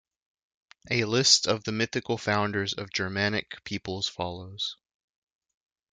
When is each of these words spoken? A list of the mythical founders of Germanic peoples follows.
A 0.89 1.05
list 1.05 1.45
of 1.47 1.63
the 1.63 1.71
mythical 1.71 2.17
founders 2.17 2.73
of 2.73 2.91
Germanic 2.91 3.63
peoples 3.63 4.07
follows. 4.07 4.75